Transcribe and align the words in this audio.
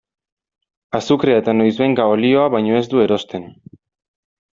Azukrea 0.99 1.41
eta 1.41 1.53
noizbehinka 1.57 2.07
olioa 2.13 2.47
baino 2.55 2.79
ez 2.79 2.87
du 2.95 3.03
erosten. 3.05 3.47